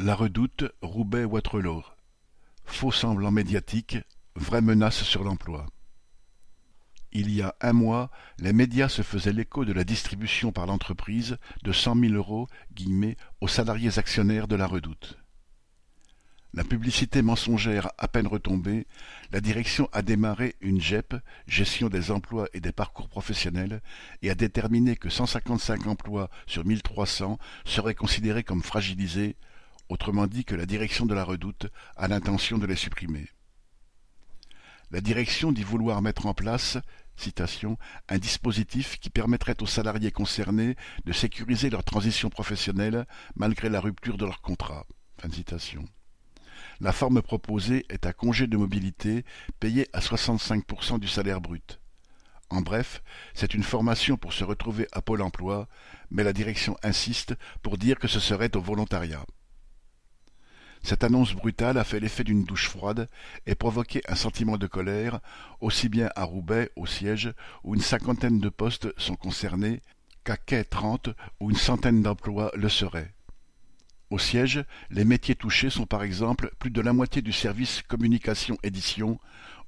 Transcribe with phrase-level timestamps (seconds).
[0.00, 1.82] La Redoute, Roubaix-Wattrelos.
[2.64, 3.98] Faux semblant médiatique,
[4.36, 5.66] vraie menace sur l'emploi.
[7.10, 8.08] Il y a un mois,
[8.38, 12.46] les médias se faisaient l'écho de la distribution par l'entreprise de cent mille euros
[13.40, 15.18] aux salariés actionnaires de la Redoute.
[16.54, 18.86] La publicité mensongère à peine retombée,
[19.32, 21.16] la direction a démarré une GEP,
[21.48, 23.82] gestion des emplois et des parcours professionnels,
[24.22, 29.34] et a déterminé que cent cinquante-cinq emplois sur mille trois cents seraient considérés comme fragilisés,
[29.88, 31.66] autrement dit que la direction de la Redoute
[31.96, 33.28] a l'intention de les supprimer.
[34.90, 36.78] La direction dit vouloir mettre en place
[38.08, 44.16] un dispositif qui permettrait aux salariés concernés de sécuriser leur transition professionnelle malgré la rupture
[44.16, 44.86] de leur contrat.
[46.80, 49.24] La forme proposée est un congé de mobilité
[49.58, 51.80] payé à 65% du salaire brut.
[52.50, 53.02] En bref,
[53.34, 55.68] c'est une formation pour se retrouver à Pôle emploi,
[56.10, 59.24] mais la direction insiste pour dire que ce serait au volontariat.
[60.88, 63.10] Cette annonce brutale a fait l'effet d'une douche froide
[63.44, 65.20] et provoqué un sentiment de colère,
[65.60, 69.82] aussi bien à Roubaix, au siège, où une cinquantaine de postes sont concernés,
[70.24, 73.12] qu'à Quai 30, où une centaine d'emplois le seraient.
[74.08, 79.20] Au siège, les métiers touchés sont par exemple plus de la moitié du service communication-édition,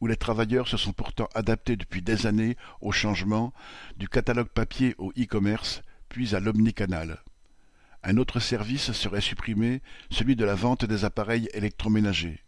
[0.00, 3.52] où les travailleurs se sont pourtant adaptés depuis des années au changement
[3.96, 7.18] du catalogue papier au e-commerce, puis à l'omnicanal.
[8.02, 12.44] Un autre service serait supprimé, celui de la vente des appareils électroménagers.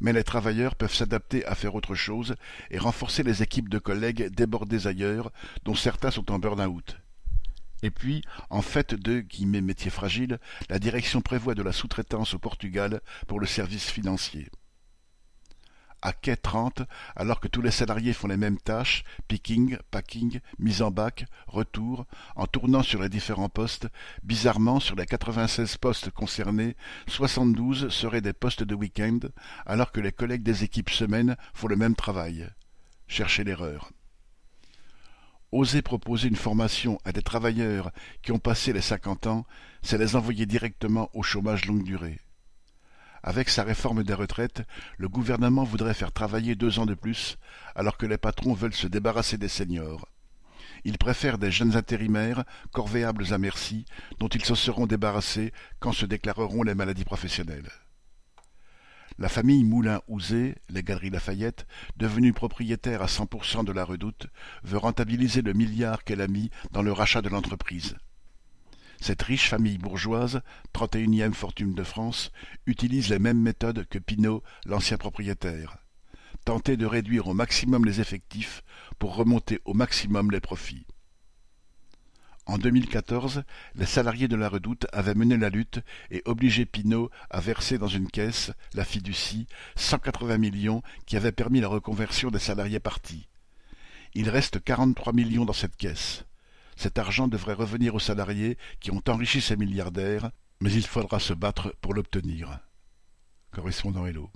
[0.00, 2.34] Mais les travailleurs peuvent s'adapter à faire autre chose
[2.70, 5.32] et renforcer les équipes de collègues débordées ailleurs,
[5.64, 6.98] dont certains sont en burn-out.
[7.82, 10.38] Et puis, en fait de guillemets, métiers fragiles,
[10.70, 14.48] la direction prévoit de la sous-traitance au Portugal pour le service financier
[16.04, 16.82] à quai 30,
[17.16, 22.04] alors que tous les salariés font les mêmes tâches, picking, packing, mise en bac, retour,
[22.36, 23.88] en tournant sur les différents postes,
[24.22, 26.76] bizarrement sur les 96 postes concernés,
[27.08, 29.18] 72 seraient des postes de week-end,
[29.64, 32.50] alors que les collègues des équipes semaines font le même travail.
[33.08, 33.90] Cherchez l'erreur.
[35.52, 39.46] Oser proposer une formation à des travailleurs qui ont passé les cinquante ans,
[39.82, 42.20] c'est les envoyer directement au chômage longue durée.
[43.26, 44.64] Avec sa réforme des retraites,
[44.98, 47.38] le gouvernement voudrait faire travailler deux ans de plus,
[47.74, 50.06] alors que les patrons veulent se débarrasser des seniors.
[50.84, 53.86] Ils préfèrent des jeunes intérimaires, corvéables à merci,
[54.18, 57.70] dont ils se seront débarrassés quand se déclareront les maladies professionnelles.
[59.18, 64.26] La famille Moulin-Houzé, les Galeries Lafayette, devenue propriétaire à 100% de la redoute,
[64.64, 67.96] veut rentabiliser le milliard qu'elle a mis dans le rachat de l'entreprise.
[69.00, 70.40] Cette riche famille bourgeoise,
[70.72, 72.32] trente et unième fortune de France,
[72.66, 75.78] utilise les mêmes méthodes que Pinault, l'ancien propriétaire.
[76.44, 78.62] Tenter de réduire au maximum les effectifs
[78.98, 80.86] pour remonter au maximum les profits.
[82.46, 83.42] En 2014,
[83.74, 85.80] les salariés de la Redoute avaient mené la lutte
[86.10, 91.60] et obligé Pinault à verser dans une caisse, la fiducie, 180 millions qui avaient permis
[91.60, 93.28] la reconversion des salariés partis.
[94.12, 96.24] Il reste 43 millions dans cette caisse.
[96.76, 100.30] Cet argent devrait revenir aux salariés qui ont enrichi ces milliardaires,
[100.60, 102.58] mais il faudra se battre pour l'obtenir.
[103.50, 104.30] Correspondant Hello.